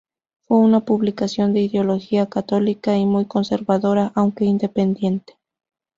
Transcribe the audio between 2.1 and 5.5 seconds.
católica y muy conservadora, aunque independiente.